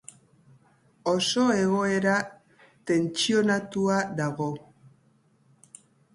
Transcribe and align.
Oso 1.11 1.43
egoera 1.65 2.15
tentsionatua 2.93 4.01
dago. 4.23 4.51